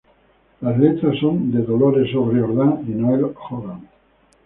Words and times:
Las 0.61 0.79
letras 0.79 1.15
son 1.19 1.51
de 1.51 1.61
Dolores 1.61 2.11
O'Riordan 2.15 2.83
y 2.87 2.91
Noel 2.93 3.23
Hogan. 3.39 3.81